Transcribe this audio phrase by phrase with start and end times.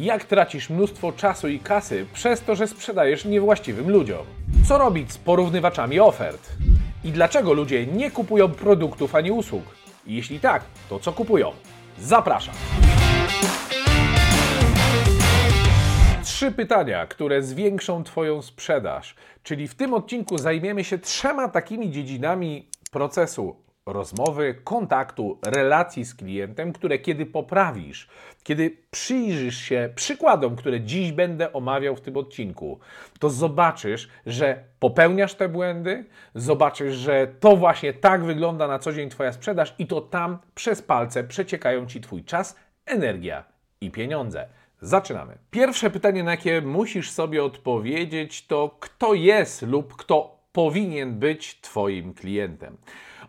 [0.00, 4.26] Jak tracisz mnóstwo czasu i kasy przez to, że sprzedajesz niewłaściwym ludziom?
[4.68, 6.48] Co robić z porównywaczami ofert?
[7.04, 9.62] I dlaczego ludzie nie kupują produktów ani usług?
[10.06, 11.52] Jeśli tak, to co kupują?
[11.98, 12.54] Zapraszam!
[16.24, 19.14] Trzy pytania, które zwiększą Twoją sprzedaż.
[19.42, 23.56] Czyli w tym odcinku zajmiemy się trzema takimi dziedzinami procesu
[23.92, 28.08] rozmowy, kontaktu, relacji z klientem, które kiedy poprawisz,
[28.42, 32.78] kiedy przyjrzysz się przykładom, które dziś będę omawiał w tym odcinku,
[33.18, 36.04] to zobaczysz, że popełniasz te błędy,
[36.34, 40.82] zobaczysz, że to właśnie tak wygląda na co dzień Twoja sprzedaż i to tam przez
[40.82, 43.44] palce przeciekają Ci Twój czas, energia
[43.80, 44.48] i pieniądze.
[44.80, 45.38] Zaczynamy.
[45.50, 52.14] Pierwsze pytanie, na jakie musisz sobie odpowiedzieć, to kto jest lub kto powinien być Twoim
[52.14, 52.76] klientem.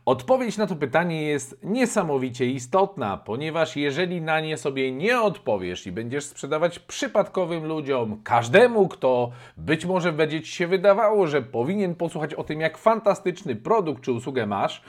[0.05, 5.91] Odpowiedź na to pytanie jest niesamowicie istotna, ponieważ jeżeli na nie sobie nie odpowiesz i
[5.91, 12.34] będziesz sprzedawać przypadkowym ludziom, każdemu, kto być może będzie ci się wydawało, że powinien posłuchać
[12.34, 14.82] o tym, jak fantastyczny produkt czy usługę masz,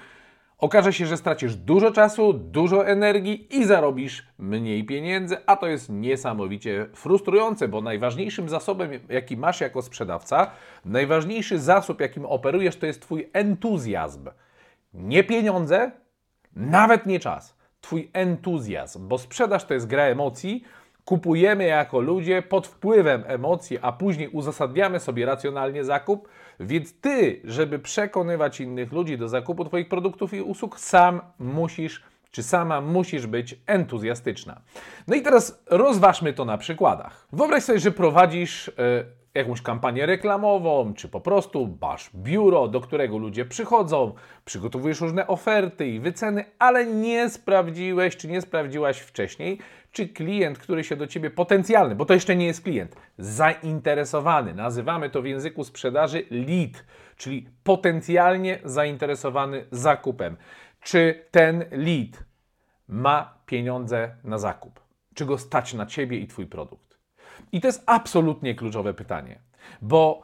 [0.60, 5.88] okaże się, że stracisz dużo czasu, dużo energii i zarobisz mniej pieniędzy, a to jest
[5.88, 10.50] niesamowicie frustrujące, bo najważniejszym zasobem, jaki masz jako sprzedawca,
[10.84, 14.28] najważniejszy zasób, jakim operujesz, to jest Twój entuzjazm.
[14.94, 15.90] Nie pieniądze,
[16.56, 17.56] nawet nie czas.
[17.80, 20.64] Twój entuzjazm, bo sprzedaż to jest gra emocji.
[21.04, 26.28] Kupujemy jako ludzie pod wpływem emocji, a później uzasadniamy sobie racjonalnie zakup.
[26.60, 32.42] Więc ty, żeby przekonywać innych ludzi do zakupu Twoich produktów i usług, sam musisz czy
[32.42, 34.60] sama musisz być entuzjastyczna.
[35.08, 37.26] No i teraz rozważmy to na przykładach.
[37.32, 38.72] Wyobraź sobie, że prowadzisz y,
[39.34, 45.86] jakąś kampanię reklamową, czy po prostu masz biuro, do którego ludzie przychodzą, przygotowujesz różne oferty
[45.86, 49.58] i wyceny, ale nie sprawdziłeś, czy nie sprawdziłaś wcześniej,
[49.92, 55.10] czy klient, który się do ciebie potencjalny, bo to jeszcze nie jest klient, zainteresowany, nazywamy
[55.10, 56.84] to w języku sprzedaży lead,
[57.16, 60.36] czyli potencjalnie zainteresowany zakupem.
[60.80, 62.24] Czy ten lead
[62.88, 64.80] ma pieniądze na zakup?
[65.14, 66.98] Czy go stać na ciebie i twój produkt?
[67.52, 69.38] I to jest absolutnie kluczowe pytanie,
[69.82, 70.22] bo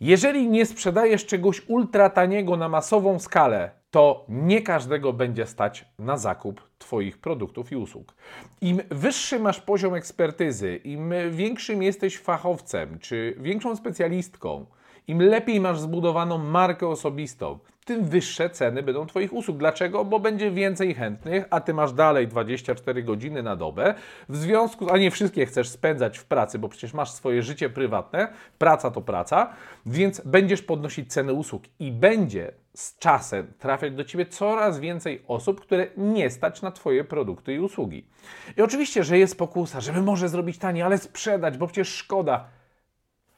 [0.00, 6.16] jeżeli nie sprzedajesz czegoś ultra taniego na masową skalę, to nie każdego będzie stać na
[6.16, 8.14] zakup Twoich produktów i usług.
[8.60, 14.66] Im wyższy masz poziom ekspertyzy, im większym jesteś fachowcem czy większą specjalistką,
[15.08, 19.56] im lepiej masz zbudowaną markę osobistą, tym wyższe ceny będą Twoich usług.
[19.58, 20.04] Dlaczego?
[20.04, 23.94] Bo będzie więcej chętnych, a Ty masz dalej 24 godziny na dobę.
[24.28, 28.28] W związku, a nie wszystkie chcesz spędzać w pracy, bo przecież masz swoje życie prywatne,
[28.58, 29.52] praca to praca,
[29.86, 35.60] więc będziesz podnosić ceny usług i będzie z czasem trafiać do Ciebie coraz więcej osób,
[35.60, 38.08] które nie stać na Twoje produkty i usługi.
[38.56, 42.48] I oczywiście, że jest pokusa, żeby może zrobić taniej, ale sprzedać, bo przecież szkoda.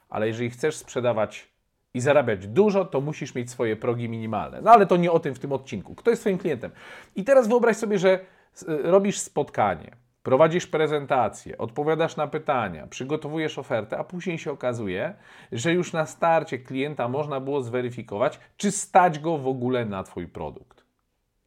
[0.09, 1.58] Ale jeżeli chcesz sprzedawać
[1.93, 4.61] i zarabiać dużo, to musisz mieć swoje progi minimalne.
[4.61, 5.95] No ale to nie o tym w tym odcinku.
[5.95, 6.71] Kto jest Twoim klientem?
[7.15, 8.19] I teraz wyobraź sobie, że
[8.67, 9.91] robisz spotkanie,
[10.23, 15.13] prowadzisz prezentację, odpowiadasz na pytania, przygotowujesz ofertę, a później się okazuje,
[15.51, 20.27] że już na starcie klienta można było zweryfikować, czy stać go w ogóle na Twój
[20.27, 20.85] produkt.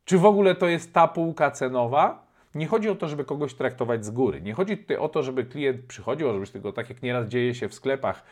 [0.05, 4.05] Czy w ogóle to jest ta półka cenowa, nie chodzi o to, żeby kogoś traktować
[4.05, 4.41] z góry.
[4.41, 7.69] Nie chodzi tutaj o to, żeby klient przychodził, żebyś tylko tak jak nieraz dzieje się
[7.69, 8.25] w sklepach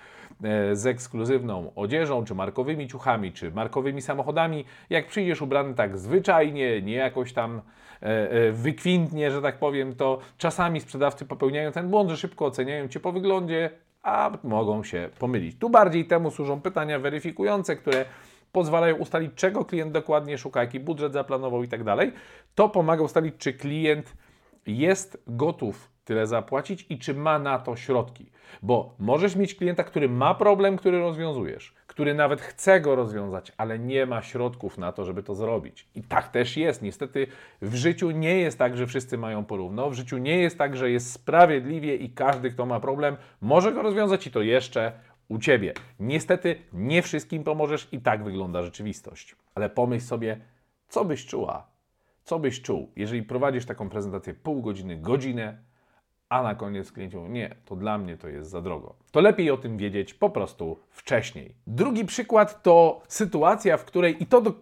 [0.44, 4.64] e, z ekskluzywną odzieżą, czy markowymi ciuchami, czy markowymi samochodami.
[4.90, 7.60] Jak przyjdziesz ubrany tak zwyczajnie, nie jakoś tam
[8.02, 12.88] e, e, wykwintnie, że tak powiem, to czasami sprzedawcy popełniają ten błąd, że szybko oceniają
[12.88, 13.70] Cię po wyglądzie,
[14.02, 15.58] a mogą się pomylić.
[15.58, 18.04] Tu bardziej temu służą pytania weryfikujące, które
[18.52, 22.12] pozwalają ustalić, czego klient dokładnie szuka, jaki budżet zaplanował i tak dalej.
[22.54, 24.16] To pomaga ustalić, czy klient
[24.66, 28.30] jest gotów tyle zapłacić i czy ma na to środki.
[28.62, 33.78] Bo możesz mieć klienta, który ma problem, który rozwiązujesz, który nawet chce go rozwiązać, ale
[33.78, 35.88] nie ma środków na to, żeby to zrobić.
[35.94, 36.82] I tak też jest.
[36.82, 37.26] Niestety
[37.62, 39.90] w życiu nie jest tak, że wszyscy mają porówno.
[39.90, 43.82] W życiu nie jest tak, że jest sprawiedliwie i każdy, kto ma problem, może go
[43.82, 44.92] rozwiązać i to jeszcze
[45.30, 45.74] u ciebie.
[46.00, 49.36] Niestety nie wszystkim pomożesz i tak wygląda rzeczywistość.
[49.54, 50.40] Ale pomyśl sobie,
[50.88, 51.66] co byś czuła,
[52.24, 55.58] co byś czuł, jeżeli prowadzisz taką prezentację pół godziny, godzinę,
[56.28, 58.94] a na koniec klient mówi, nie, to dla mnie to jest za drogo.
[59.10, 61.54] To lepiej o tym wiedzieć po prostu wcześniej.
[61.66, 64.54] Drugi przykład to sytuacja, w której, i to, do,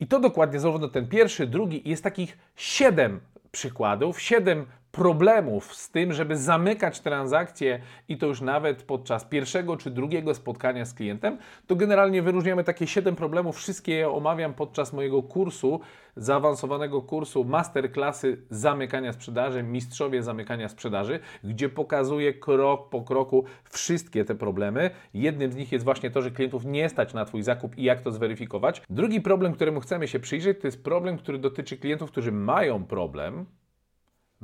[0.00, 3.20] i to dokładnie, zarówno ten pierwszy, drugi, jest takich siedem
[3.52, 9.90] przykładów, siedem problemów z tym, żeby zamykać transakcje i to już nawet podczas pierwszego czy
[9.90, 13.56] drugiego spotkania z klientem, to generalnie wyróżniamy takie 7 problemów.
[13.56, 15.80] Wszystkie je omawiam podczas mojego kursu,
[16.16, 24.34] zaawansowanego kursu masterclassy zamykania sprzedaży, mistrzowie zamykania sprzedaży, gdzie pokazuję krok po kroku wszystkie te
[24.34, 24.90] problemy.
[25.14, 28.00] Jednym z nich jest właśnie to, że klientów nie stać na Twój zakup i jak
[28.00, 28.82] to zweryfikować.
[28.90, 33.46] Drugi problem, któremu chcemy się przyjrzeć, to jest problem, który dotyczy klientów, którzy mają problem,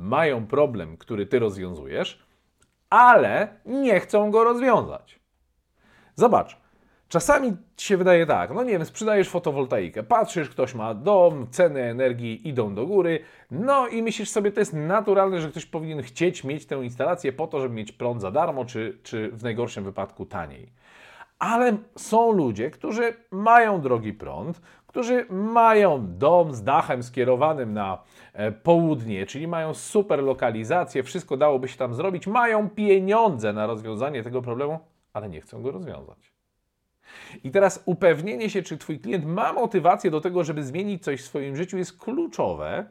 [0.01, 2.25] mają problem, który ty rozwiązujesz,
[2.89, 5.19] ale nie chcą go rozwiązać.
[6.15, 6.57] Zobacz,
[7.07, 11.81] czasami ci się wydaje tak, no nie wiem, sprzedajesz fotowoltaikę, patrzysz, ktoś ma dom, ceny
[11.81, 13.19] energii idą do góry,
[13.51, 17.47] no i myślisz sobie, to jest naturalne, że ktoś powinien chcieć mieć tę instalację po
[17.47, 20.71] to, żeby mieć prąd za darmo, czy, czy w najgorszym wypadku taniej.
[21.39, 24.61] Ale są ludzie, którzy mają drogi prąd,
[24.91, 28.03] którzy mają dom z dachem skierowanym na
[28.33, 34.23] e, południe, czyli mają super lokalizację, wszystko dałoby się tam zrobić, mają pieniądze na rozwiązanie
[34.23, 34.79] tego problemu,
[35.13, 36.31] ale nie chcą go rozwiązać.
[37.43, 41.25] I teraz upewnienie się, czy Twój klient ma motywację do tego, żeby zmienić coś w
[41.25, 42.85] swoim życiu, jest kluczowe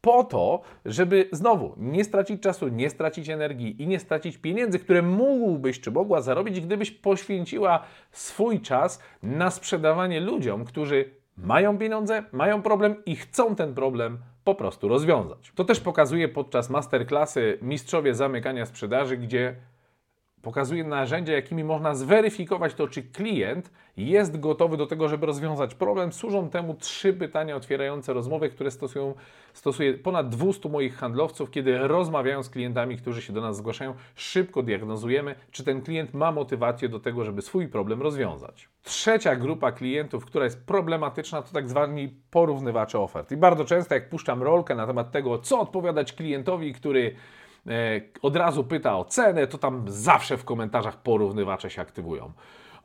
[0.00, 5.02] po to, żeby znowu nie stracić czasu, nie stracić energii i nie stracić pieniędzy, które
[5.02, 12.62] mógłbyś czy mogła zarobić, gdybyś poświęciła swój czas na sprzedawanie ludziom, którzy mają pieniądze, mają
[12.62, 15.52] problem i chcą ten problem po prostu rozwiązać.
[15.54, 19.56] To też pokazuje podczas masterclassy Mistrzowie Zamykania Sprzedaży, gdzie
[20.42, 26.12] pokazuje narzędzia, jakimi można zweryfikować to, czy klient jest gotowy do tego, żeby rozwiązać problem.
[26.12, 29.14] Służą temu trzy pytania otwierające rozmowę, które stosują,
[29.52, 33.94] stosuje ponad 200 moich handlowców, kiedy rozmawiają z klientami, którzy się do nas zgłaszają.
[34.14, 38.68] Szybko diagnozujemy, czy ten klient ma motywację do tego, żeby swój problem rozwiązać.
[38.82, 43.32] Trzecia grupa klientów, która jest problematyczna, to tak zwani porównywacze ofert.
[43.32, 47.14] I bardzo często, jak puszczam rolkę na temat tego, co odpowiadać klientowi, który
[48.22, 52.32] od razu pyta o cenę, to tam zawsze w komentarzach porównywacze się aktywują.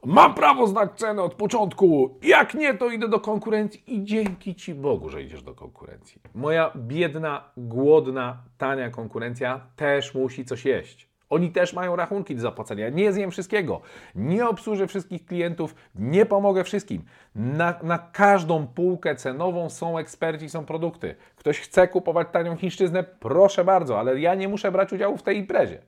[0.05, 2.19] Mam prawo znać cenę od początku.
[2.23, 6.21] Jak nie, to idę do konkurencji i dzięki Ci Bogu, że idziesz do konkurencji.
[6.35, 11.14] Moja biedna, głodna, tania konkurencja też musi coś jeść.
[11.35, 12.89] Oni też mają rachunki do zapłacenia.
[12.89, 13.81] Nie zjem wszystkiego,
[14.15, 17.03] nie obsłużę wszystkich klientów, nie pomogę wszystkim.
[17.35, 21.15] Na, na każdą półkę cenową są eksperci, są produkty.
[21.35, 25.37] Ktoś chce kupować tanią chińszczyznę, proszę bardzo, ale ja nie muszę brać udziału w tej
[25.37, 25.81] imprezie.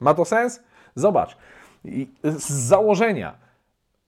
[0.00, 0.62] Ma to sens?
[0.94, 1.36] Zobacz,
[2.24, 3.38] z założenia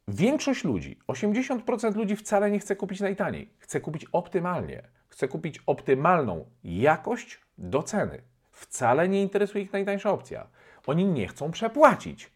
[0.09, 3.51] większość ludzi, 80% ludzi wcale nie chce kupić najtaniej.
[3.59, 4.83] Chce kupić optymalnie.
[5.09, 8.23] Chce kupić optymalną jakość do ceny.
[8.51, 10.47] Wcale nie interesuje ich najtańsza opcja.
[10.87, 12.31] Oni nie chcą przepłacić,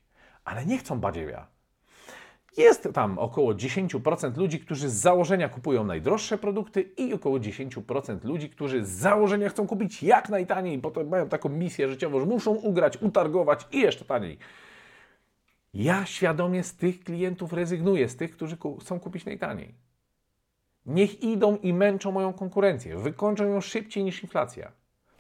[0.45, 1.47] ale nie chcą badziewia.
[2.57, 8.51] Jest tam około 10% ludzi, którzy z założenia kupują najdroższe produkty i około 10% ludzi,
[8.51, 12.51] którzy z założenia chcą kupić jak najtaniej, bo to mają taką misję życiową, że muszą
[12.51, 14.39] ugrać, utargować i jeszcze taniej.
[15.75, 19.75] Ja świadomie z tych klientów rezygnuję, z tych, którzy chcą kupić najtaniej.
[20.87, 24.73] Niech idą i męczą moją konkurencję, wykończą ją szybciej niż inflacja.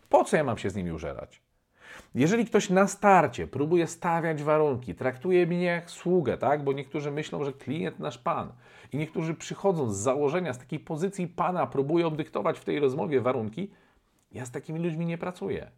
[0.08, 1.42] Po co ja mam się z nimi użerać?
[2.14, 6.64] Jeżeli ktoś na starcie próbuje stawiać warunki, traktuje mnie jak sługę, tak?
[6.64, 8.52] Bo niektórzy myślą, że klient nasz pan.
[8.92, 13.70] I niektórzy przychodzą z założenia, z takiej pozycji pana, próbują dyktować w tej rozmowie warunki.
[14.32, 15.70] Ja z takimi ludźmi nie pracuję.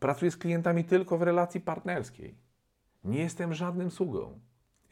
[0.00, 2.34] Pracuję z klientami tylko w relacji partnerskiej.
[3.04, 4.38] Nie jestem żadnym sługą.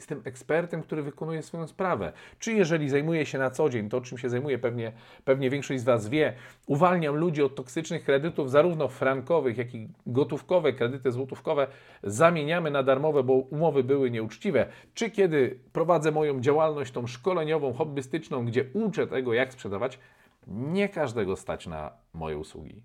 [0.01, 2.13] Jestem ekspertem, który wykonuje swoją sprawę.
[2.39, 4.93] Czy jeżeli zajmuję się na co dzień, to czym się zajmuję, pewnie,
[5.25, 6.35] pewnie większość z Was wie,
[6.67, 11.67] uwalniam ludzi od toksycznych kredytów, zarówno frankowych, jak i gotówkowe, kredyty złotówkowe,
[12.03, 14.67] zamieniamy na darmowe, bo umowy były nieuczciwe.
[14.95, 19.99] Czy kiedy prowadzę moją działalność tą szkoleniową, hobbystyczną, gdzie uczę tego, jak sprzedawać,
[20.47, 22.83] nie każdego stać na moje usługi.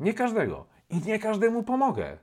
[0.00, 0.66] Nie każdego.
[0.90, 2.18] I nie każdemu pomogę.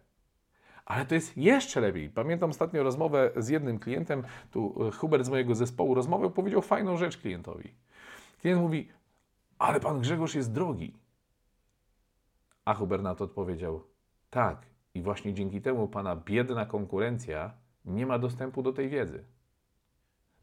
[0.87, 2.09] Ale to jest jeszcze lepiej.
[2.09, 6.97] Pamiętam ostatnio rozmowę z jednym klientem, tu e, Hubert z mojego zespołu rozmowy powiedział fajną
[6.97, 7.73] rzecz klientowi.
[8.41, 8.89] Klient mówi,
[9.59, 10.93] ale pan Grzegorz jest drogi.
[12.65, 13.83] A Hubert na to odpowiedział,
[14.29, 17.53] tak, i właśnie dzięki temu pana biedna konkurencja
[17.85, 19.23] nie ma dostępu do tej wiedzy.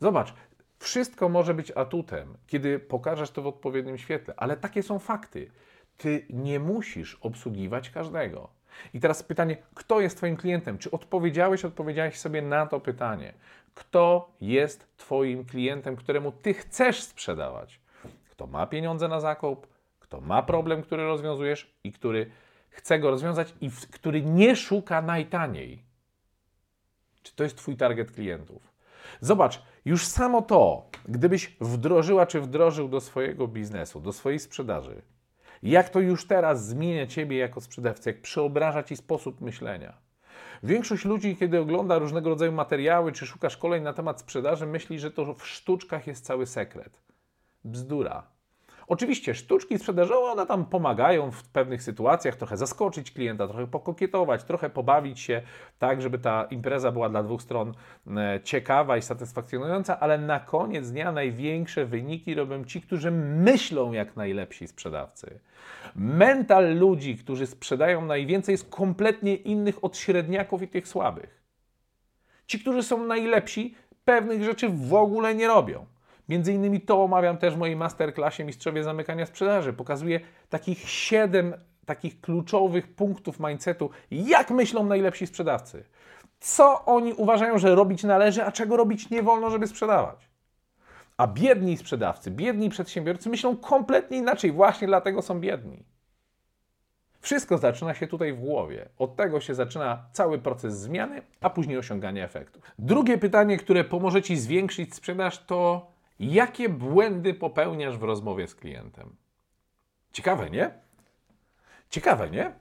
[0.00, 0.34] Zobacz,
[0.78, 5.50] wszystko może być atutem, kiedy pokażesz to w odpowiednim świetle, ale takie są fakty.
[5.96, 8.63] Ty nie musisz obsługiwać każdego.
[8.94, 10.78] I teraz pytanie, kto jest Twoim klientem?
[10.78, 13.32] Czy odpowiedziałeś, odpowiedziałeś sobie na to pytanie?
[13.74, 17.80] Kto jest Twoim klientem, któremu Ty chcesz sprzedawać?
[18.30, 19.66] Kto ma pieniądze na zakup,
[20.00, 22.30] kto ma problem, który rozwiązujesz i który
[22.68, 25.82] chce go rozwiązać i który nie szuka najtaniej?
[27.22, 28.74] Czy to jest Twój target klientów?
[29.20, 35.02] Zobacz, już samo to, gdybyś wdrożyła czy wdrożył do swojego biznesu, do swojej sprzedaży,
[35.64, 39.98] Jak to już teraz zmienia Ciebie jako sprzedawcę, jak przeobraża Ci sposób myślenia.
[40.62, 45.10] Większość ludzi, kiedy ogląda różnego rodzaju materiały czy szuka szkoleń na temat sprzedaży, myśli, że
[45.10, 47.02] to w sztuczkach jest cały sekret.
[47.64, 48.33] Bzdura.
[48.86, 54.70] Oczywiście sztuczki sprzedażowe, one tam pomagają w pewnych sytuacjach trochę zaskoczyć klienta, trochę pokokietować, trochę
[54.70, 55.42] pobawić się
[55.78, 57.74] tak, żeby ta impreza była dla dwóch stron
[58.06, 64.16] e, ciekawa i satysfakcjonująca, ale na koniec dnia największe wyniki robią ci, którzy myślą jak
[64.16, 65.40] najlepsi sprzedawcy.
[65.96, 71.42] Mental ludzi, którzy sprzedają najwięcej jest kompletnie innych od średniaków i tych słabych.
[72.46, 73.74] Ci, którzy są najlepsi,
[74.04, 75.86] pewnych rzeczy w ogóle nie robią.
[76.28, 79.72] Między innymi to omawiam też w mojej masterclassie Mistrzowie Zamykania Sprzedaży.
[79.72, 81.54] Pokazuję takich siedem
[81.86, 85.84] takich kluczowych punktów mindsetu, jak myślą najlepsi sprzedawcy.
[86.40, 90.28] Co oni uważają, że robić należy, a czego robić nie wolno, żeby sprzedawać.
[91.16, 95.84] A biedni sprzedawcy, biedni przedsiębiorcy myślą kompletnie inaczej, właśnie dlatego są biedni.
[97.20, 98.88] Wszystko zaczyna się tutaj w głowie.
[98.98, 102.60] Od tego się zaczyna cały proces zmiany, a później osiągania efektu.
[102.78, 105.86] Drugie pytanie, które pomoże Ci zwiększyć sprzedaż, to
[106.20, 109.16] Jakie błędy popełniasz w rozmowie z klientem?
[110.12, 110.70] Ciekawe, nie?
[111.90, 112.52] Ciekawe, nie?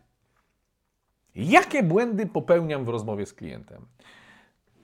[1.35, 3.85] Jakie błędy popełniam w rozmowie z klientem?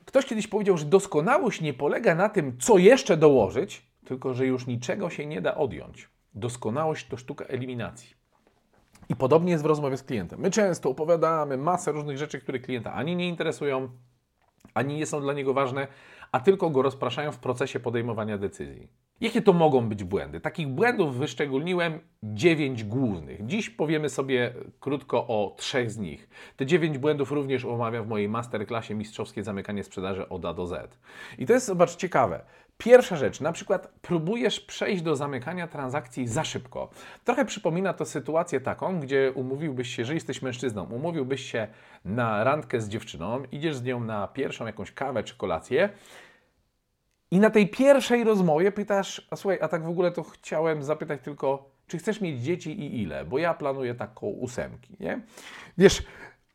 [0.05, 4.67] Ktoś kiedyś powiedział, że doskonałość nie polega na tym, co jeszcze dołożyć, tylko że już
[4.67, 6.09] niczego się nie da odjąć.
[6.33, 8.15] Doskonałość to sztuka eliminacji.
[9.09, 10.39] I podobnie jest w rozmowie z klientem.
[10.39, 13.89] My często opowiadamy masę różnych rzeczy, które klienta ani nie interesują,
[14.73, 15.87] ani nie są dla niego ważne,
[16.31, 18.87] a tylko go rozpraszają w procesie podejmowania decyzji.
[19.21, 20.39] Jakie to mogą być błędy?
[20.39, 23.45] Takich błędów wyszczególniłem dziewięć głównych.
[23.45, 26.29] Dziś powiemy sobie krótko o trzech z nich.
[26.55, 30.97] Te dziewięć błędów również omawiam w mojej masterclassie Mistrzowskie Zamykanie Sprzedaży od A do Z.
[31.37, 32.45] I to jest, zobacz, ciekawe.
[32.83, 36.89] Pierwsza rzecz, na przykład próbujesz przejść do zamykania transakcji za szybko.
[37.23, 41.67] Trochę przypomina to sytuację taką, gdzie umówiłbyś się, że jesteś mężczyzną, umówiłbyś się
[42.05, 45.89] na randkę z dziewczyną, idziesz z nią na pierwszą jakąś kawę czy kolację
[47.31, 51.21] i na tej pierwszej rozmowie pytasz, a słuchaj, a tak w ogóle to chciałem zapytać
[51.21, 53.25] tylko, czy chcesz mieć dzieci i ile?
[53.25, 55.21] Bo ja planuję taką ósemki, nie?
[55.77, 56.03] Wiesz,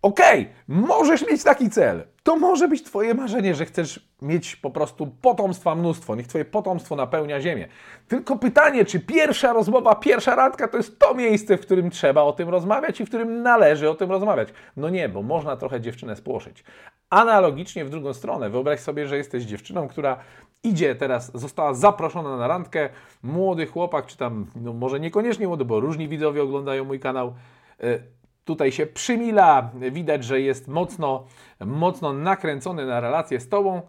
[0.04, 2.04] okej, okay, możesz mieć taki cel.
[2.22, 6.14] To może być Twoje marzenie, że chcesz mieć po prostu potomstwa mnóstwo.
[6.14, 7.68] Niech Twoje potomstwo napełnia ziemię.
[8.08, 12.32] Tylko pytanie, czy pierwsza rozmowa, pierwsza randka to jest to miejsce, w którym trzeba o
[12.32, 14.48] tym rozmawiać i w którym należy o tym rozmawiać?
[14.76, 16.64] No nie, bo można trochę dziewczynę spłoszyć.
[17.10, 20.16] Analogicznie w drugą stronę, wyobraź sobie, że jesteś dziewczyną, która
[20.62, 22.88] idzie teraz, została zaproszona na randkę,
[23.22, 27.34] młody chłopak, czy tam, no może niekoniecznie młody, bo różni widzowie oglądają mój kanał,
[27.80, 27.98] e,
[28.44, 31.26] tutaj się przymila, widać, że jest mocno,
[31.60, 33.82] mocno nakręcony na relację z Tobą,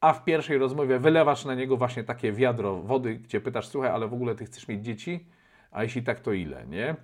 [0.00, 4.08] a w pierwszej rozmowie wylewasz na niego właśnie takie wiadro wody, gdzie pytasz, słuchaj, ale
[4.08, 5.26] w ogóle Ty chcesz mieć dzieci?
[5.72, 6.96] a jeśli tak, to ile, nie?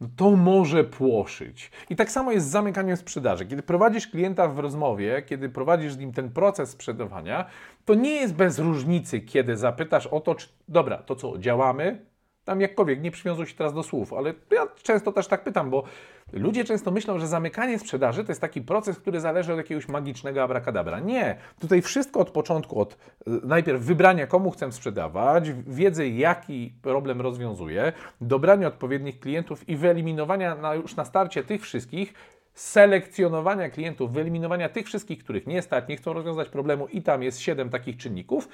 [0.00, 1.70] No to może płoszyć.
[1.90, 3.46] I tak samo jest z zamykaniem sprzedaży.
[3.46, 7.46] Kiedy prowadzisz klienta w rozmowie, kiedy prowadzisz z nim ten proces sprzedawania,
[7.84, 12.06] to nie jest bez różnicy, kiedy zapytasz o to, czy dobra, to co, działamy?
[12.44, 15.84] Tam jakkolwiek, nie przywiązuj się teraz do słów, ale ja często też tak pytam, bo
[16.32, 20.42] ludzie często myślą, że zamykanie sprzedaży to jest taki proces, który zależy od jakiegoś magicznego
[20.42, 21.00] abracadabra.
[21.00, 21.36] Nie.
[21.58, 27.92] Tutaj wszystko od początku, od e, najpierw wybrania, komu chcę sprzedawać, wiedzy, jaki problem rozwiązuje,
[28.20, 32.14] dobrania odpowiednich klientów i wyeliminowania na, już na starcie tych wszystkich,
[32.54, 37.40] selekcjonowania klientów, wyeliminowania tych wszystkich, których nie stać, nie chcą rozwiązać problemu i tam jest
[37.40, 38.48] siedem takich czynników.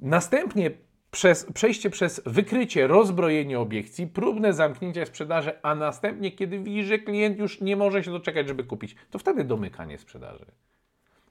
[0.00, 0.70] Następnie
[1.10, 7.38] przez, przejście przez wykrycie, rozbrojenie obiekcji, próbne zamknięcie sprzedaży, a następnie, kiedy widzi, że klient
[7.38, 10.46] już nie może się doczekać, żeby kupić, to wtedy domykanie sprzedaży.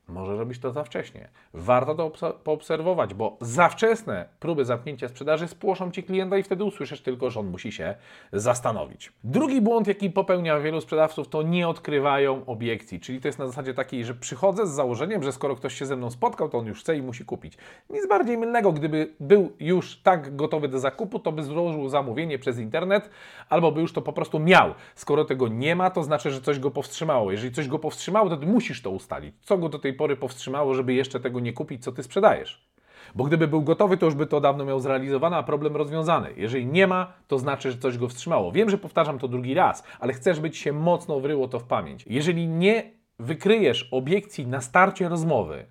[0.10, 1.30] Może robić to za wcześnie.
[1.54, 7.02] Warto to poobserwować, bo za wczesne próby zamknięcia sprzedaży spłoszą Ci klienta i wtedy usłyszysz
[7.02, 7.96] tylko, że on musi się
[8.34, 9.12] zastanowić.
[9.24, 13.00] Drugi błąd, jaki popełnia wielu sprzedawców, to nie odkrywają obiekcji.
[13.00, 15.96] Czyli to jest na zasadzie takiej, że przychodzę z założeniem, że skoro ktoś się ze
[15.96, 17.58] mną spotkał, to on już chce i musi kupić.
[17.90, 22.60] Nic bardziej mylnego, gdyby był już tak gotowy do zakupu, to by złożył zamówienie przez
[22.60, 23.10] internet,
[23.50, 24.74] albo by już to po prostu miał.
[24.96, 27.32] Skoro tego nie ma, to znaczy, że coś go powstrzymało.
[27.32, 29.36] Jeżeli coś go powstrzymało, to ty musisz to ustalić.
[29.42, 32.68] Co go do tej pory powstrzymało, żeby jeszcze tego nie kupić, co ty sprzedajesz.
[33.16, 36.34] Bo gdyby był gotowy, to już by to dawno miał zrealizowane, a problem rozwiązany.
[36.38, 38.52] Jeżeli nie ma, to znaczy, że coś go wstrzymało.
[38.52, 41.64] Wiem, że powtarzam to drugi raz, ale chcę, żeby ci się mocno wryło to w
[41.64, 42.06] pamięć.
[42.08, 45.66] Jeżeli nie wykryjesz obiekcji na starcie rozmowy,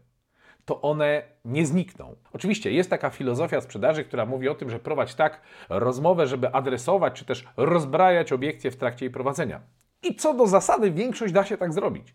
[0.64, 2.16] to one nie znikną.
[2.33, 7.12] Oczywiście jest taka filozofia sprzedaży, która mówi o tym, że prowadź tak rozmowę, żeby adresować
[7.14, 9.61] czy też rozbrajać obiekcje w trakcie jej prowadzenia.
[10.02, 12.14] I co do zasady, większość da się tak zrobić.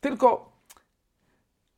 [0.00, 0.57] Tylko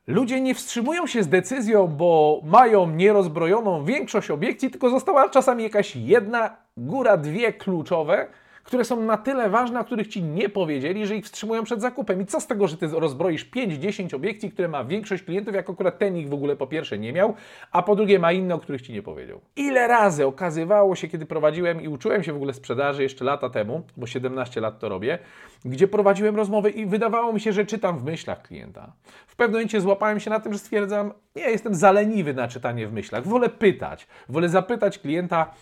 [0.06, 5.96] Ludzie nie wstrzymują się z decyzją, bo mają nierozbrojoną większość obiekcji, tylko została czasami jakaś
[5.96, 8.28] jedna, góra dwie kluczowe,
[8.64, 12.22] które są na tyle ważne, o których ci nie powiedzieli, że ich wstrzymują przed zakupem.
[12.22, 15.98] I co z tego, że ty rozbroisz 5-10 obiekcji, które ma większość klientów, jak akurat
[15.98, 17.34] ten ich w ogóle po pierwsze nie miał,
[17.72, 19.40] a po drugie ma inne, o których ci nie powiedział.
[19.56, 23.82] Ile razy okazywało się, kiedy prowadziłem i uczyłem się w ogóle sprzedaży jeszcze lata temu,
[23.96, 25.18] bo 17 lat to robię,
[25.64, 28.92] gdzie prowadziłem rozmowy i wydawało mi się, że czytam w myślach klienta.
[29.26, 32.92] W pewnym momencie złapałem się na tym, że stwierdzam, nie, jestem zaleniwy na czytanie w
[32.92, 35.54] myślach, wolę pytać, wolę zapytać klienta,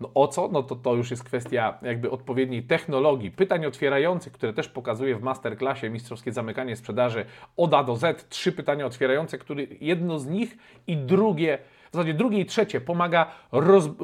[0.00, 0.48] no o co?
[0.48, 5.22] No to to już jest kwestia jakby odpowiedniej technologii, pytań otwierających, które też pokazuję w
[5.22, 7.24] masterclassie Mistrzowskie Zamykanie Sprzedaży
[7.56, 8.28] od A do Z.
[8.28, 10.56] Trzy pytania otwierające, które jedno z nich
[10.86, 11.58] i drugie
[11.90, 13.26] w zasadzie drugie i trzecie pomaga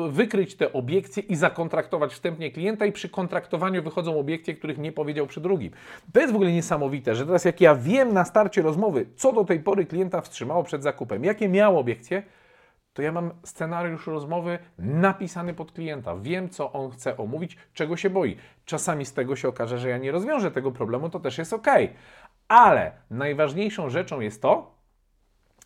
[0.09, 5.27] wykryć te obiekcje i zakontraktować wstępnie klienta i przy kontraktowaniu wychodzą obiekcje, których nie powiedział
[5.27, 5.71] przy drugim.
[6.13, 9.45] To jest w ogóle niesamowite, że teraz jak ja wiem na starcie rozmowy, co do
[9.45, 12.23] tej pory klienta wstrzymało przed zakupem, jakie miał obiekcje,
[12.93, 16.17] to ja mam scenariusz rozmowy napisany pod klienta.
[16.17, 18.37] Wiem, co on chce omówić, czego się boi.
[18.65, 21.67] Czasami z tego się okaże, że ja nie rozwiążę tego problemu, to też jest ok.
[22.49, 24.75] Ale najważniejszą rzeczą jest to,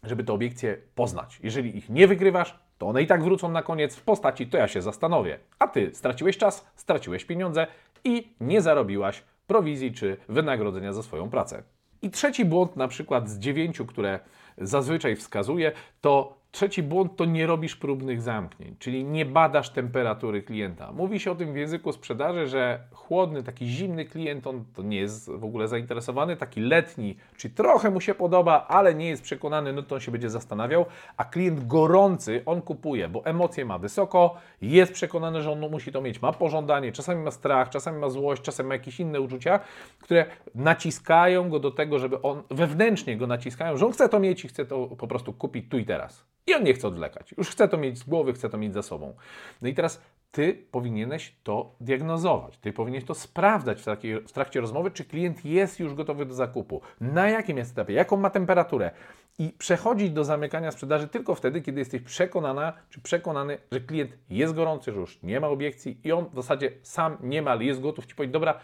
[0.03, 1.41] żeby te obiekcje poznać.
[1.43, 4.69] Jeżeli ich nie wygrywasz, to one i tak wrócą na koniec w postaci to ja
[4.69, 5.39] się zastanowię.
[5.59, 7.67] A ty straciłeś czas, straciłeś pieniądze
[8.05, 11.63] i nie zarobiłaś prowizji czy wynagrodzenia za swoją pracę.
[12.03, 14.21] I trzeci błąd, na przykład z dziewięciu, które
[14.59, 20.93] zazwyczaj wskazuję, to Trzeci błąd to nie robisz próbnych zamknięć, czyli nie badasz temperatury klienta.
[20.93, 24.97] Mówi się o tym w języku sprzedaży, że chłodny, taki zimny klient, on to nie
[24.97, 29.73] jest w ogóle zainteresowany, taki letni, czyli trochę mu się podoba, ale nie jest przekonany,
[29.73, 30.87] no to on się będzie zastanawiał,
[31.17, 36.01] a klient gorący, on kupuje, bo emocje ma wysoko, jest przekonany, że on musi to
[36.01, 39.61] mieć, ma pożądanie, czasami ma strach, czasami ma złość, czasami ma jakieś inne uczucia,
[40.01, 44.45] które naciskają go do tego, żeby on, wewnętrznie go naciskają, że on chce to mieć
[44.45, 46.27] i chce to po prostu kupić tu i teraz.
[46.47, 47.35] I on nie chce odwlekać.
[47.39, 49.15] Już chce to mieć z głowy, chce to mieć za sobą.
[49.63, 50.01] No i teraz
[50.31, 52.59] ty powinieneś to diagnozować.
[52.59, 56.35] Ty powinieneś to sprawdzać w, takiej, w trakcie rozmowy, czy klient jest już gotowy do
[56.35, 58.91] zakupu, na jakim jest etapie, jaką ma temperaturę.
[59.39, 64.55] I przechodzić do zamykania sprzedaży tylko wtedy, kiedy jesteś przekonana, czy przekonany, że klient jest
[64.55, 68.15] gorący, że już nie ma obiekcji i on w zasadzie sam niemal jest gotów ci
[68.15, 68.61] powiedzieć, dobra,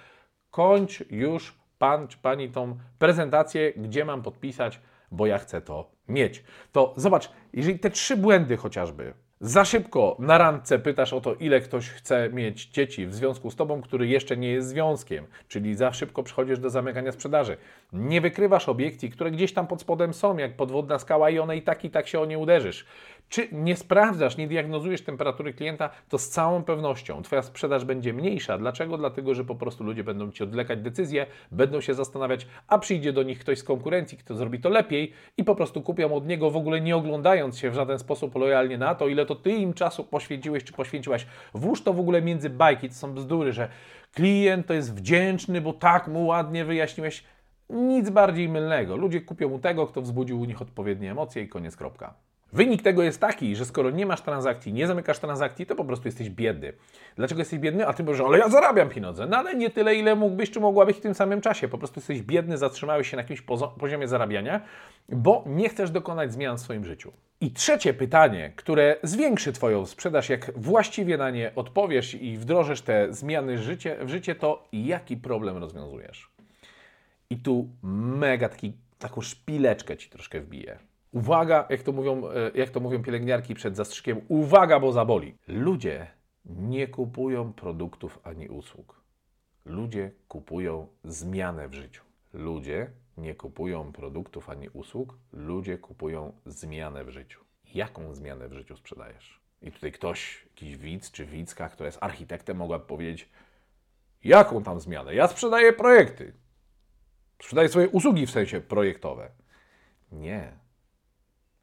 [0.51, 4.81] kończ już pan czy pani tą prezentację, gdzie mam podpisać,
[5.13, 6.45] bo ja chcę to mieć.
[6.73, 11.61] To zobacz, jeżeli te trzy błędy chociażby za szybko na randce pytasz o to, ile
[11.61, 15.93] ktoś chce mieć dzieci w związku z tobą, który jeszcze nie jest związkiem, czyli za
[15.93, 17.57] szybko przychodzisz do zamykania sprzedaży.
[17.93, 21.63] Nie wykrywasz obiekcji, które gdzieś tam pod spodem są, jak podwodna skała i one i
[21.63, 22.87] tak i tak się o nie uderzysz.
[23.29, 28.59] Czy nie sprawdzasz, nie diagnozujesz temperatury klienta, to z całą pewnością Twoja sprzedaż będzie mniejsza.
[28.59, 28.99] Dlaczego?
[28.99, 33.23] Dlatego, że po prostu ludzie będą Ci odwlekać decyzje, będą się zastanawiać, a przyjdzie do
[33.23, 36.57] nich ktoś z konkurencji, kto zrobi to lepiej i po prostu kupią od niego w
[36.57, 40.05] ogóle nie oglądając się w żaden sposób lojalnie na to, ile to Ty im czasu
[40.05, 41.27] poświęciłeś czy poświęciłaś.
[41.55, 43.69] Włóż to w ogóle między bajki, to są bzdury, że
[44.15, 47.25] klient to jest wdzięczny, bo tak mu ładnie wyjaśniłeś.
[47.71, 48.97] Nic bardziej mylnego.
[48.97, 52.15] Ludzie kupią u tego, kto wzbudził u nich odpowiednie emocje i koniec kropka.
[52.53, 56.09] Wynik tego jest taki, że skoro nie masz transakcji, nie zamykasz transakcji, to po prostu
[56.09, 56.73] jesteś biedny.
[57.17, 57.87] Dlaczego jesteś biedny?
[57.87, 59.27] A ty powiesz, ale ja zarabiam pieniądze.
[59.27, 61.69] No ale nie tyle, ile mógłbyś, czy mogłabyś w tym samym czasie.
[61.69, 63.43] Po prostu jesteś biedny, zatrzymałeś się na jakimś
[63.79, 64.61] poziomie zarabiania,
[65.09, 67.13] bo nie chcesz dokonać zmian w swoim życiu.
[67.41, 73.13] I trzecie pytanie, które zwiększy Twoją sprzedaż, jak właściwie na nie odpowiesz i wdrożysz te
[73.13, 73.57] zmiany
[74.01, 76.31] w życie, to jaki problem rozwiązujesz?
[77.31, 80.79] I tu mega taki, taką szpileczkę Ci troszkę wbiję.
[81.13, 85.39] Uwaga, jak to, mówią, e, jak to mówią pielęgniarki przed zastrzykiem, uwaga, bo zaboli.
[85.49, 86.07] Ludzie
[86.45, 89.03] nie kupują produktów ani usług.
[89.65, 92.05] Ludzie kupują zmianę w życiu.
[92.33, 97.41] Ludzie nie kupują produktów ani usług, ludzie kupują zmianę w życiu.
[97.75, 99.41] Jaką zmianę w życiu sprzedajesz?
[99.63, 103.29] I tutaj ktoś, jakiś widz czy widzka, która jest architektem, mogłaby powiedzieć:
[104.25, 105.15] Jaką tam zmianę?
[105.15, 106.33] Ja sprzedaję projekty.
[107.43, 109.31] Sprzedaję swoje usługi w sensie projektowe.
[110.13, 110.62] Nie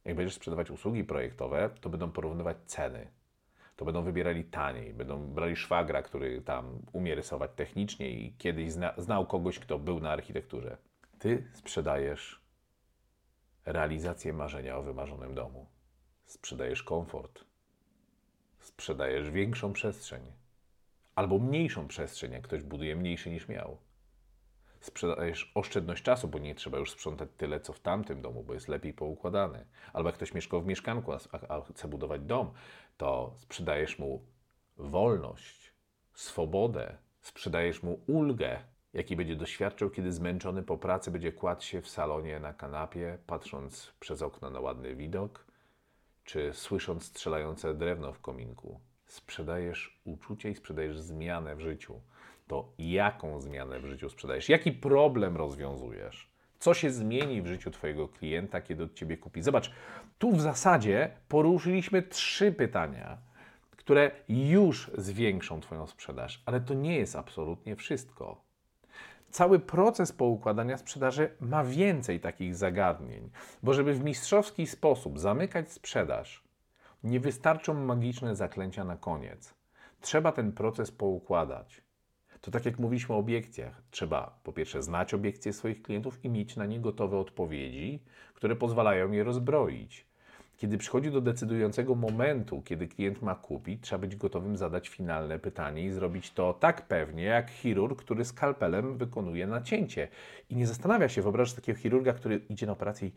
[0.09, 3.07] jak będziesz sprzedawać usługi projektowe, to będą porównywać ceny.
[3.75, 8.93] To będą wybierali taniej, będą brali szwagra, który tam umie rysować technicznie i kiedyś zna,
[8.97, 10.77] znał kogoś, kto był na architekturze.
[11.19, 12.41] Ty sprzedajesz
[13.65, 15.67] realizację marzenia o wymarzonym domu.
[16.25, 17.45] Sprzedajesz komfort.
[18.59, 20.21] Sprzedajesz większą przestrzeń.
[21.15, 23.77] Albo mniejszą przestrzeń, jak ktoś buduje mniejszy niż miał
[24.81, 28.67] sprzedajesz oszczędność czasu, bo nie trzeba już sprzątać tyle, co w tamtym domu, bo jest
[28.67, 29.65] lepiej poukładany.
[29.93, 31.11] Albo jak ktoś mieszkał w mieszkanku,
[31.49, 32.51] a, chce budować dom,
[32.97, 34.23] to sprzedajesz mu
[34.77, 35.73] wolność,
[36.13, 38.59] swobodę, sprzedajesz mu ulgę,
[38.93, 43.93] jaki będzie doświadczał, kiedy zmęczony po pracy będzie kładł się w salonie na kanapie, patrząc
[43.99, 45.45] przez okno na ładny widok,
[46.23, 48.79] czy słysząc strzelające drewno w kominku.
[49.05, 52.01] Sprzedajesz uczucie i sprzedajesz zmianę w życiu.
[52.49, 54.49] To jaką zmianę w życiu sprzedajesz?
[54.49, 56.29] Jaki problem rozwiązujesz?
[56.59, 59.41] Co się zmieni w życiu Twojego klienta, kiedy od Ciebie kupi?
[59.41, 59.71] Zobacz,
[60.19, 63.17] tu w zasadzie poruszyliśmy trzy pytania,
[63.71, 68.41] które już zwiększą Twoją sprzedaż, ale to nie jest absolutnie wszystko.
[69.29, 73.29] Cały proces poukładania sprzedaży ma więcej takich zagadnień,
[73.63, 76.43] bo żeby w mistrzowski sposób zamykać sprzedaż,
[77.03, 79.53] nie wystarczą magiczne zaklęcia na koniec.
[80.01, 81.88] Trzeba ten proces poukładać.
[82.41, 86.55] To tak jak mówiliśmy o obiekcjach, trzeba po pierwsze znać obiekcje swoich klientów i mieć
[86.55, 87.99] na nie gotowe odpowiedzi,
[88.33, 90.05] które pozwalają je rozbroić.
[90.57, 95.83] Kiedy przychodzi do decydującego momentu, kiedy klient ma kupić, trzeba być gotowym zadać finalne pytanie
[95.85, 100.07] i zrobić to tak pewnie, jak chirurg, który skalpelem wykonuje nacięcie.
[100.49, 103.11] I nie zastanawia się, wyobraź takiego chirurga, który idzie na operację i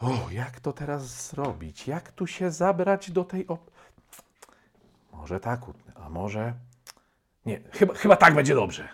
[0.00, 1.88] o, jak to teraz zrobić?
[1.88, 3.70] Jak tu się zabrać do tej op...
[5.12, 5.60] Może tak
[5.94, 6.54] a może...
[7.46, 8.88] Nie, chyba, chyba tak będzie dobrze.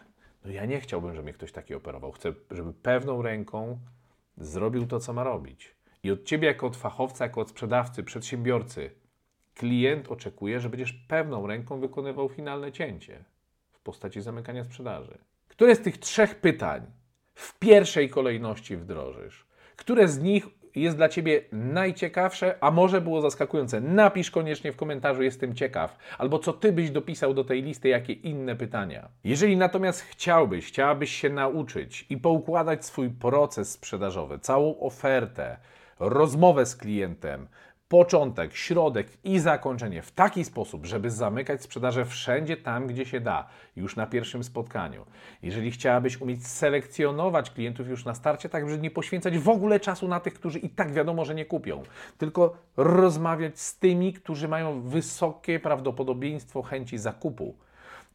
[0.45, 2.13] No ja nie chciałbym, żeby mnie ktoś taki operował.
[2.13, 3.79] Chcę, żeby pewną ręką
[4.37, 5.75] zrobił to, co ma robić.
[6.03, 8.91] I od Ciebie jako od fachowca, jako od sprzedawcy, przedsiębiorcy,
[9.55, 13.25] klient oczekuje, że będziesz pewną ręką wykonywał finalne cięcie
[13.71, 15.19] w postaci zamykania sprzedaży.
[15.49, 16.87] Które z tych trzech pytań
[17.35, 19.47] w pierwszej kolejności wdrożysz?
[19.77, 23.81] Które z nich jest dla Ciebie najciekawsze, a może było zaskakujące?
[23.81, 25.99] Napisz koniecznie w komentarzu, jestem ciekaw.
[26.19, 29.09] Albo co Ty byś dopisał do tej listy, jakie inne pytania.
[29.25, 35.57] Jeżeli natomiast chciałbyś, chciałabyś się nauczyć i poukładać swój proces sprzedażowy, całą ofertę,
[36.01, 37.49] rozmowę z klientem,
[37.89, 43.49] początek, środek i zakończenie w taki sposób, żeby zamykać sprzedaże wszędzie tam, gdzie się da,
[43.77, 45.05] już na pierwszym spotkaniu.
[45.43, 50.09] Jeżeli chciałabyś umieć selekcjonować klientów już na starcie, tak żeby nie poświęcać w ogóle czasu
[50.09, 51.83] na tych, którzy i tak wiadomo, że nie kupią,
[52.19, 57.55] tylko rozmawiać z tymi, którzy mają wysokie prawdopodobieństwo chęci zakupu,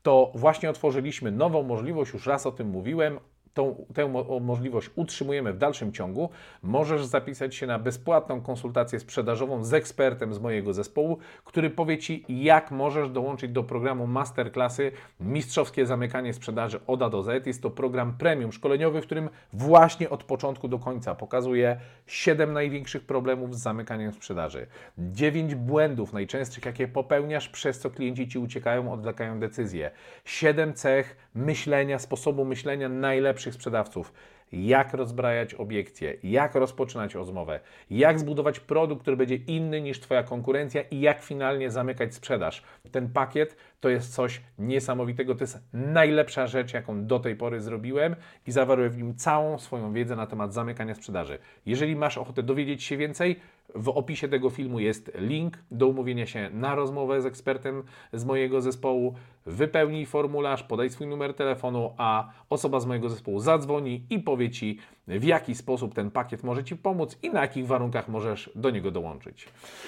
[0.04, 3.20] to właśnie otworzyliśmy nową możliwość, już raz o tym mówiłem,
[3.54, 6.30] tą, tę możliwość utrzymujemy w dalszym ciągu,
[6.64, 12.26] możesz zapisać się na bezpłatną konsultację sprzedażową z ekspertem z mojego zespołu, który powie Ci,
[12.30, 17.48] jak możesz dołączyć do programu Masterclassy Mistrzowskie Zamykanie Sprzedaży od A do Z.
[17.48, 23.06] Jest to program premium szkoleniowy, w którym właśnie od początku do końca pokazuję 7 największych
[23.06, 29.40] problemów z zamykaniem sprzedaży, 9 błędów najczęstszych, jakie popełniasz, przez co klienci Ci uciekają, odwlekają
[29.40, 29.92] decyzje,
[30.26, 34.13] 7 cech myślenia, sposobu myślenia najlepszych najlepszych sprzedawców,
[34.52, 40.82] jak rozbrajać obiekcje, jak rozpoczynać rozmowę, jak zbudować produkt, który będzie inny niż Twoja konkurencja?
[40.82, 42.63] I jak finalnie zamykać sprzedaż.
[42.91, 48.15] Ten pakiet to jest coś niesamowitego, to jest najlepsza rzecz, jaką do tej pory zrobiłem
[48.47, 51.38] i zawarłem w nim całą swoją wiedzę na temat zamykania sprzedaży.
[51.65, 53.39] Jeżeli masz ochotę dowiedzieć się więcej,
[53.76, 58.62] w opisie tego filmu jest link do umówienia się na rozmowę z ekspertem z mojego
[58.62, 59.16] zespołu.
[59.46, 64.78] Wypełnij formularz, podaj swój numer telefonu, a osoba z mojego zespołu zadzwoni i powie Ci,
[65.08, 68.92] w jaki sposób ten pakiet może Ci pomóc i na jakich warunkach możesz do niego
[68.92, 69.48] dołączyć.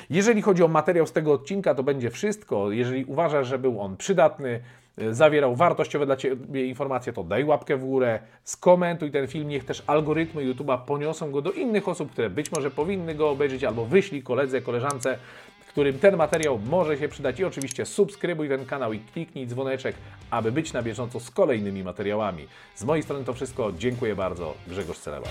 [0.10, 2.72] Jeżeli chodzi o materiał z tego odcinka, to będzie wszystko.
[2.72, 4.60] Jeżeli uważasz, że był on przydatny,
[5.12, 9.84] zawierał wartościowe dla Ciebie informacje, to daj łapkę w górę, skomentuj ten film, niech też
[9.88, 14.23] algorytmy YouTube'a poniosą go do innych osób, które być może powinny go obejrzeć, albo wyślij
[14.23, 15.17] koledze, koleżance,
[15.71, 17.39] którym ten materiał może się przydać.
[17.39, 19.95] I oczywiście subskrybuj ten kanał i kliknij dzwoneczek,
[20.32, 22.47] aby być na bieżąco z kolejnymi materiałami.
[22.75, 23.71] Z mojej strony to wszystko.
[23.77, 24.54] Dziękuję bardzo.
[24.67, 25.27] Grzegorz Celeba.